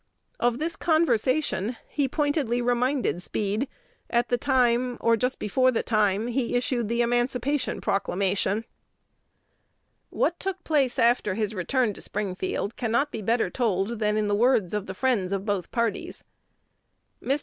[0.39, 3.67] Of this conversation he pointedly reminded Speed
[4.09, 8.65] at the time, or just before the time, he issued the Emancipation Proclamation.
[10.09, 14.33] What took place after his return to Springfield cannot be better told than in the
[14.33, 16.23] words of the friends of both parties.
[17.21, 17.39] "Mr.